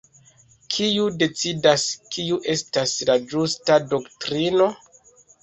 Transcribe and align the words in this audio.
Kiu 0.75 1.03
decidas 1.23 1.83
kiu 2.15 2.39
estas 2.55 2.95
la 3.11 3.19
"ĝusta" 3.35 3.79
doktrino? 3.93 4.73